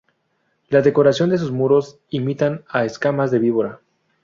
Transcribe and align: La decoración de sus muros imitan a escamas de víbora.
La 0.69 0.81
decoración 0.81 1.29
de 1.29 1.37
sus 1.37 1.51
muros 1.51 1.99
imitan 2.09 2.65
a 2.69 2.85
escamas 2.85 3.29
de 3.29 3.37
víbora. 3.37 3.81